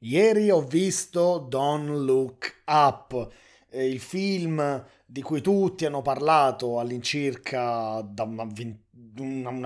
[0.00, 3.32] Ieri ho visto Don't Look Up,
[3.70, 8.44] eh, il film di cui tutti hanno parlato all'incirca da una,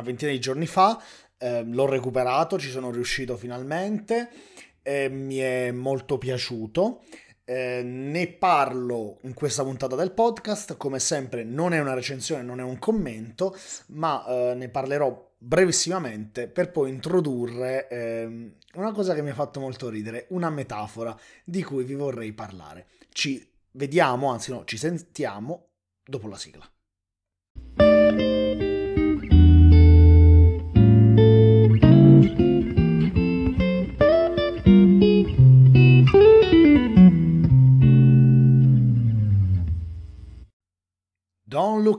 [0.00, 0.98] ventina di giorni fa.
[1.36, 4.30] Eh, l'ho recuperato, ci sono riuscito finalmente.
[4.80, 7.02] Eh, mi è molto piaciuto.
[7.44, 10.76] Eh, ne parlo in questa puntata del podcast.
[10.76, 13.56] Come sempre, non è una recensione, non è un commento,
[13.88, 19.58] ma eh, ne parlerò brevissimamente per poi introdurre eh, una cosa che mi ha fatto
[19.58, 22.86] molto ridere, una metafora di cui vi vorrei parlare.
[23.10, 25.70] Ci vediamo, anzi no, ci sentiamo
[26.04, 26.70] dopo la sigla.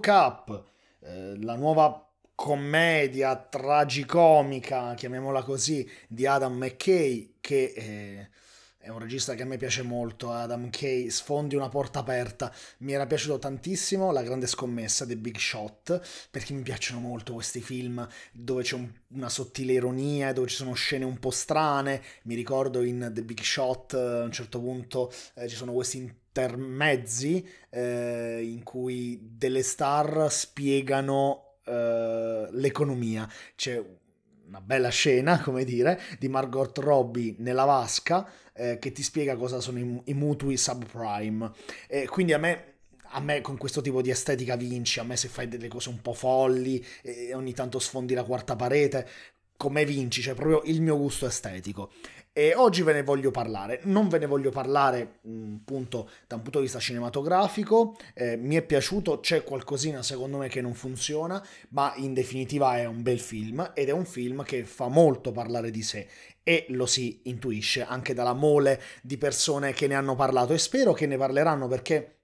[0.05, 0.63] Look
[0.99, 8.29] eh, la nuova commedia tragicomica, chiamiamola così, di Adam McKay, che eh,
[8.77, 12.54] è un regista che a me piace molto, Adam McKay, sfondi una porta aperta.
[12.79, 17.62] Mi era piaciuto tantissimo La grande scommessa, The Big Shot, perché mi piacciono molto questi
[17.62, 22.01] film dove c'è un, una sottile ironia, dove ci sono scene un po' strane.
[22.24, 27.48] Mi ricordo in The Big Shot a un certo punto eh, ci sono questi intermezzi
[27.70, 33.29] eh, in cui delle star spiegano uh, l'economia.
[33.55, 33.81] C'è
[34.48, 39.59] una bella scena, come dire, di Margot Robbie nella vasca eh, che ti spiega cosa
[39.59, 41.51] sono i, i mutui subprime.
[41.87, 42.71] E quindi a me
[43.15, 46.01] a me con questo tipo di estetica vinci, a me se fai delle cose un
[46.01, 49.07] po' folli e ogni tanto sfondi la quarta parete,
[49.63, 51.91] come vinci, cioè proprio il mio gusto estetico.
[52.33, 56.57] E oggi ve ne voglio parlare, non ve ne voglio parlare appunto da un punto
[56.57, 61.93] di vista cinematografico, eh, mi è piaciuto, c'è qualcosina secondo me che non funziona, ma
[61.95, 65.81] in definitiva è un bel film ed è un film che fa molto parlare di
[65.81, 66.07] sé
[66.44, 70.51] e lo si intuisce anche dalla mole di persone che ne hanno parlato.
[70.51, 72.22] E spero che ne parleranno perché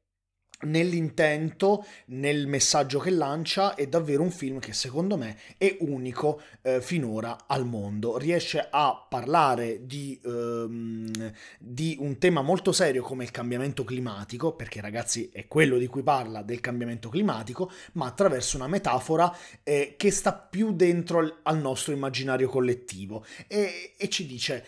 [0.61, 6.81] nell'intento, nel messaggio che lancia, è davvero un film che secondo me è unico eh,
[6.81, 8.17] finora al mondo.
[8.17, 14.81] Riesce a parlare di, ehm, di, un tema molto serio come il cambiamento climatico, perché
[14.81, 20.11] ragazzi è quello di cui parla del cambiamento climatico, ma attraverso una metafora eh, che
[20.11, 24.65] sta più dentro al nostro immaginario collettivo e, e ci dice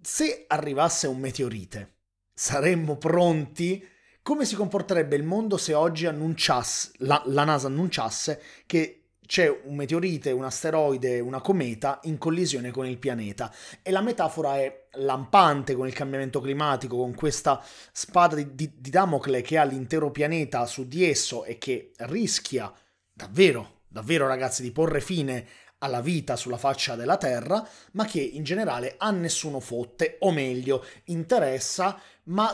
[0.00, 1.92] se arrivasse un meteorite
[2.34, 3.82] saremmo pronti
[4.24, 9.76] come si comporterebbe il mondo se oggi annunciasse, la, la NASA annunciasse che c'è un
[9.76, 13.52] meteorite, un asteroide, una cometa in collisione con il pianeta.
[13.82, 18.88] E la metafora è lampante con il cambiamento climatico, con questa spada di, di, di,
[18.88, 22.72] Damocle che ha l'intero pianeta su di esso e che rischia
[23.12, 25.46] davvero, davvero ragazzi, di porre fine
[25.80, 30.82] alla vita sulla faccia della Terra, ma che in generale a nessuno fotte, o meglio,
[31.04, 32.50] interessa, ma...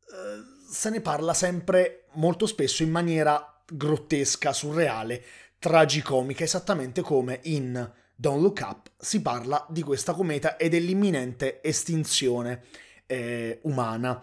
[0.00, 5.22] Eh, se ne parla sempre molto spesso in maniera grottesca, surreale,
[5.58, 12.62] tragicomica, esattamente come in Don't Look Up si parla di questa cometa e dell'imminente estinzione
[13.04, 14.22] eh, umana.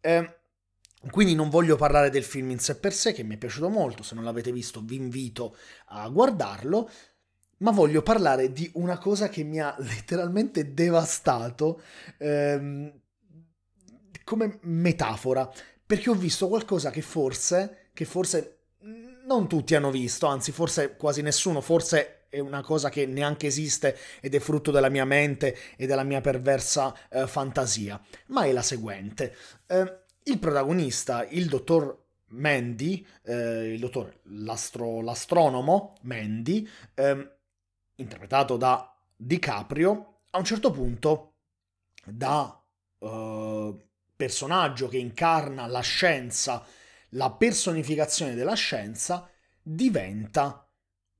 [0.00, 0.36] Eh,
[1.10, 4.02] quindi non voglio parlare del film in sé per sé, che mi è piaciuto molto,
[4.02, 5.54] se non l'avete visto vi invito
[5.88, 6.88] a guardarlo,
[7.58, 11.82] ma voglio parlare di una cosa che mi ha letteralmente devastato
[12.16, 13.00] ehm,
[14.24, 15.52] come metafora
[15.94, 18.62] perché ho visto qualcosa che forse, che forse
[19.26, 23.96] non tutti hanno visto, anzi forse quasi nessuno, forse è una cosa che neanche esiste
[24.20, 28.62] ed è frutto della mia mente e della mia perversa eh, fantasia, ma è la
[28.62, 29.36] seguente.
[29.68, 31.96] Eh, il protagonista, il dottor
[32.30, 37.30] Mandy, eh, il dottor l'astro, l'astronomo Mandy, ehm,
[37.96, 41.34] interpretato da DiCaprio, a un certo punto
[42.04, 42.60] da
[42.98, 43.78] uh,
[44.16, 46.64] personaggio che incarna la scienza,
[47.10, 49.28] la personificazione della scienza,
[49.62, 50.68] diventa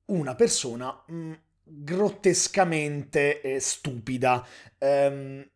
[0.07, 4.47] una persona mh, mm, grottescamente eh, stupida,
[4.79, 5.49] ehm,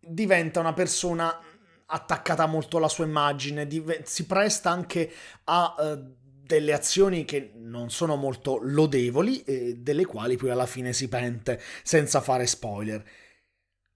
[0.00, 1.40] diventa una persona
[1.86, 5.10] attaccata molto alla sua immagine, div- si presta anche
[5.44, 6.16] a uh,
[6.48, 11.60] delle azioni che non sono molto lodevoli e delle quali poi alla fine si pente
[11.82, 13.04] senza fare spoiler.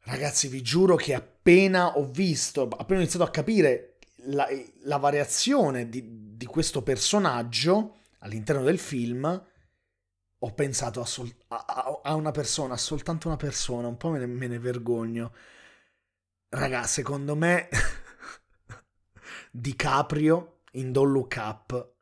[0.04, 4.46] Ragazzi, vi giuro che appena ho visto, appena ho iniziato a capire la,
[4.82, 9.46] la variazione di, di, questo personaggio all'interno del film,
[10.38, 14.18] ho pensato a, sol- a, a, una persona, a soltanto una persona, un po' me
[14.18, 15.32] ne, me ne vergogno.
[16.48, 17.68] Raga, secondo me
[19.52, 21.94] DiCaprio in Don't Look Up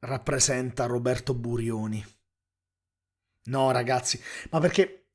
[0.00, 2.04] rappresenta Roberto Burioni.
[3.44, 5.07] No, ragazzi, ma perché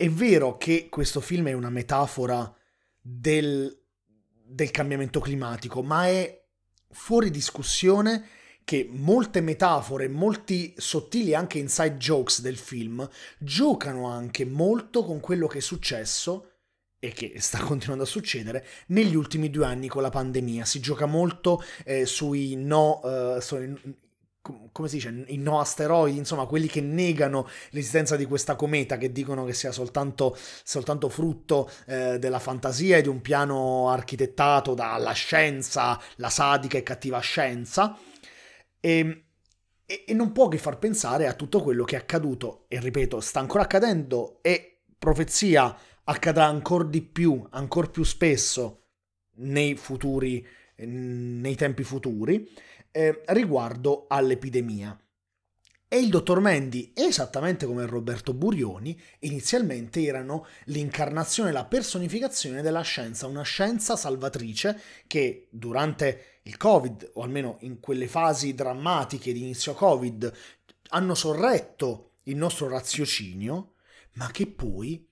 [0.00, 2.56] è vero che questo film è una metafora
[3.00, 3.84] del,
[4.44, 6.40] del cambiamento climatico, ma è
[6.90, 8.28] fuori discussione
[8.62, 13.08] che molte metafore, molti sottili anche inside jokes del film
[13.40, 16.50] giocano anche molto con quello che è successo
[17.00, 20.64] e che sta continuando a succedere negli ultimi due anni con la pandemia.
[20.64, 23.74] Si gioca molto eh, sui no, uh, sui,
[24.40, 29.12] come si dice, i no asteroidi, insomma, quelli che negano l'esistenza di questa cometa, che
[29.12, 35.12] dicono che sia soltanto, soltanto frutto eh, della fantasia e di un piano architettato dalla
[35.12, 37.96] scienza, la sadica e cattiva scienza.
[38.80, 39.24] E,
[39.84, 43.20] e, e non può che far pensare a tutto quello che è accaduto, e ripeto,
[43.20, 48.84] sta ancora accadendo, e profezia accadrà ancora di più, ancora più spesso
[49.40, 50.46] nei futuri,
[50.76, 52.48] nei tempi futuri
[52.98, 54.98] eh, riguardo all'epidemia.
[55.86, 63.28] E il dottor Mendy, esattamente come Roberto Burioni, inizialmente erano l'incarnazione, la personificazione della scienza,
[63.28, 69.74] una scienza salvatrice che durante il Covid, o almeno in quelle fasi drammatiche di inizio
[69.74, 70.30] Covid,
[70.88, 73.74] hanno sorretto il nostro raziocinio,
[74.14, 75.08] ma che poi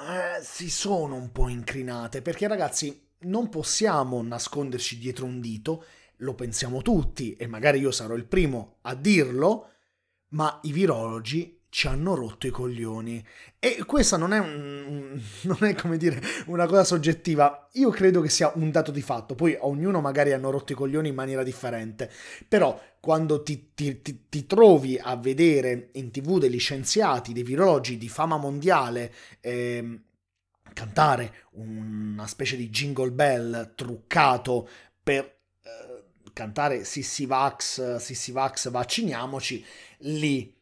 [0.00, 5.84] eh, si sono un po' incrinate, perché ragazzi non possiamo nasconderci dietro un dito
[6.24, 9.68] lo pensiamo tutti e magari io sarò il primo a dirlo,
[10.30, 13.24] ma i virologi ci hanno rotto i coglioni.
[13.58, 18.52] E questa non è, non è, come dire una cosa soggettiva, io credo che sia
[18.54, 22.08] un dato di fatto, poi ognuno magari hanno rotto i coglioni in maniera differente,
[22.48, 27.98] però quando ti, ti, ti, ti trovi a vedere in tv degli scienziati, dei virologi
[27.98, 30.00] di fama mondiale, eh,
[30.72, 34.68] cantare una specie di jingle bell truccato
[35.02, 35.42] per
[36.34, 39.64] cantare Sissi Vax, Sissi Vax, vacciniamoci,
[40.00, 40.54] lì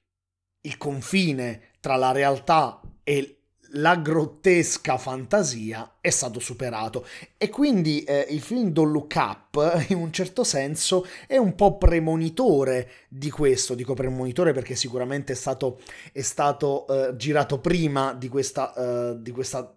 [0.60, 3.38] il confine tra la realtà e
[3.76, 7.06] la grottesca fantasia è stato superato
[7.38, 11.78] e quindi eh, il film Don't Look Up in un certo senso è un po'
[11.78, 15.80] premonitore di questo, dico premonitore perché sicuramente è stato,
[16.12, 19.76] è stato eh, girato prima di questa, uh, di questa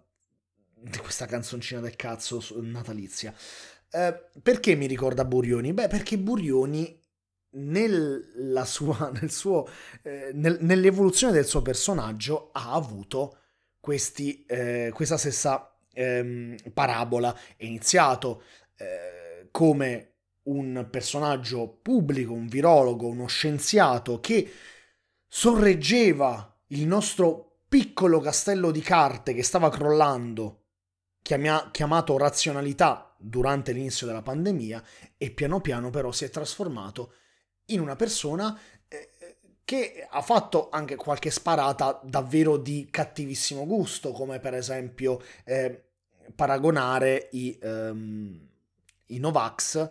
[0.78, 3.34] di questa canzoncina del cazzo natalizia.
[3.96, 5.72] Eh, perché mi ricorda Burioni?
[5.72, 7.00] Beh, perché Burioni
[8.66, 9.66] sua, nel suo,
[10.02, 13.38] eh, nel, nell'evoluzione del suo personaggio ha avuto
[13.80, 17.34] questi, eh, questa stessa ehm, parabola.
[17.56, 18.42] È iniziato
[18.76, 20.10] eh, come
[20.42, 24.52] un personaggio pubblico, un virologo, uno scienziato che
[25.26, 30.64] sorreggeva il nostro piccolo castello di carte che stava crollando,
[31.22, 34.82] chiamato razionalità durante l'inizio della pandemia
[35.16, 37.12] e piano piano però si è trasformato
[37.66, 38.58] in una persona
[38.88, 39.10] eh,
[39.64, 45.86] che ha fatto anche qualche sparata davvero di cattivissimo gusto, come per esempio eh,
[46.34, 48.48] paragonare i, um,
[49.06, 49.90] i Novax,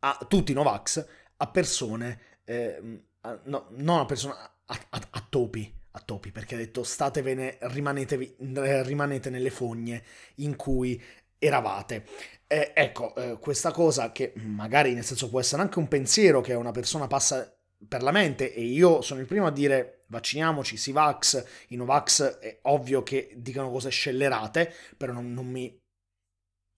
[0.00, 1.06] a tutti i Novax,
[1.36, 4.34] a persone, eh, a, no, non a persone,
[4.64, 10.02] a, a, topi, a topi, perché ha detto statevene, rimanete, rimanete nelle fogne
[10.36, 10.98] in cui
[11.38, 12.04] eravate.
[12.46, 16.54] Eh, ecco, eh, questa cosa che magari nel senso può essere anche un pensiero che
[16.54, 17.52] una persona passa
[17.86, 22.38] per la mente e io sono il primo a dire vacciniamoci, si vax, i Novax
[22.38, 25.78] è ovvio che dicano cose scellerate, però non, non mi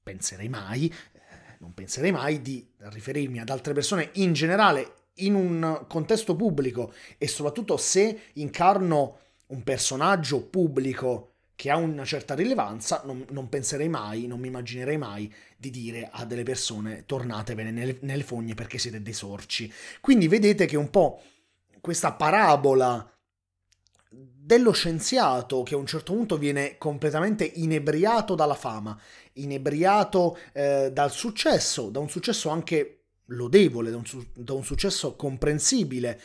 [0.02, 1.20] penserei mai, eh,
[1.60, 7.28] non penserei mai di riferirmi ad altre persone in generale in un contesto pubblico e
[7.28, 9.18] soprattutto se incarno
[9.48, 11.29] un personaggio pubblico
[11.60, 16.08] che ha una certa rilevanza, non, non, penserei mai, non mi immaginerei mai di dire
[16.10, 19.70] a delle persone tornatevene nelle, nelle fogne perché siete dei sorci.
[20.00, 21.20] Quindi vedete che un po'
[21.82, 23.06] questa parabola
[24.08, 28.98] dello scienziato che a un certo punto viene completamente inebriato dalla fama,
[29.34, 35.14] inebriato eh, dal successo, da un successo anche lodevole, da un, su- da un successo
[35.14, 36.18] comprensibile,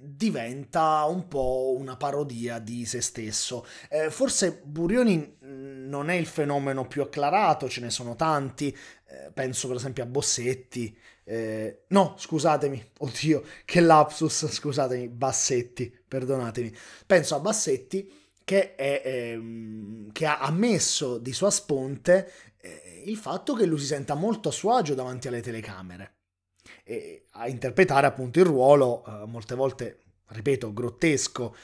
[0.00, 3.66] diventa un po' una parodia di se stesso.
[3.88, 8.68] Eh, forse Burioni mm, non è il fenomeno più acclarato, ce ne sono tanti,
[9.06, 16.74] eh, penso per esempio a Bossetti, eh, no, scusatemi, oddio, che lapsus, scusatemi, Bassetti, perdonatemi,
[17.06, 18.10] penso a Bassetti
[18.44, 23.86] che, è, ehm, che ha ammesso di sua sponte eh, il fatto che lui si
[23.86, 26.17] senta molto a suo agio davanti alle telecamere
[26.84, 29.98] e a interpretare appunto il ruolo, eh, molte volte,
[30.28, 31.54] ripeto, grottesco,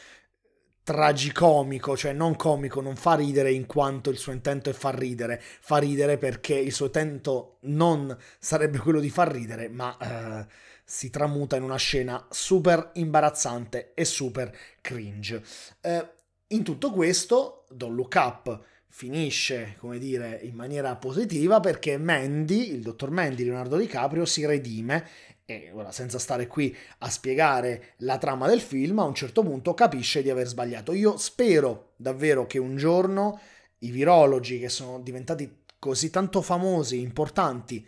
[0.83, 5.41] tragicomico, cioè non comico, non fa ridere in quanto il suo intento è far ridere,
[5.41, 10.47] fa ridere perché il suo intento non sarebbe quello di far ridere, ma eh,
[10.85, 15.43] si tramuta in una scena super imbarazzante e super cringe.
[15.81, 16.09] Eh,
[16.49, 18.65] In tutto questo, Don't Look Up
[18.97, 25.05] finisce, come dire, in maniera positiva perché Mandy, il dottor Mandy, Leonardo DiCaprio, si redime
[25.45, 29.75] e ora senza stare qui a spiegare la trama del film, a un certo punto
[29.75, 30.93] capisce di aver sbagliato.
[30.93, 33.41] Io spero davvero che un giorno
[33.79, 37.85] i virologi che sono diventati così tanto famosi, importanti,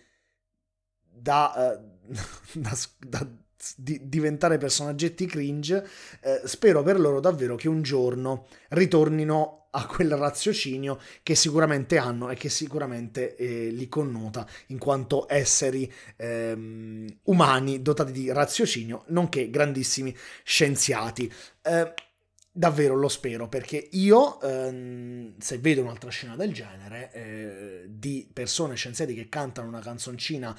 [1.09, 3.31] da, uh, da, da
[3.77, 5.87] di diventare personaggetti cringe,
[6.21, 12.31] eh, spero per loro davvero che un giorno ritornino a quel raziocinio che sicuramente hanno
[12.31, 19.51] e che sicuramente eh, li connota in quanto esseri ehm, umani dotati di raziocinio, nonché
[19.51, 21.31] grandissimi scienziati.
[21.63, 21.93] Eh,
[22.51, 28.77] davvero lo spero perché io ehm, se vedo un'altra scena del genere eh, di persone
[28.77, 30.59] scienziati che cantano una canzoncina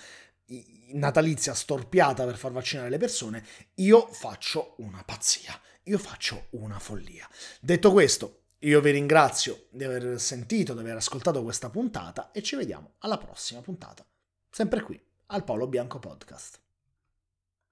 [0.93, 3.43] natalizia storpiata per far vaccinare le persone,
[3.75, 7.27] io faccio una pazzia, io faccio una follia.
[7.59, 12.55] Detto questo, io vi ringrazio di aver sentito, di aver ascoltato questa puntata e ci
[12.55, 14.05] vediamo alla prossima puntata,
[14.49, 16.66] sempre qui al Paolo Bianco Podcast.